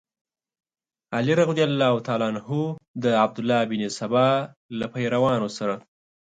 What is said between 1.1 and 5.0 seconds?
علي رض د عبدالله بن سبا له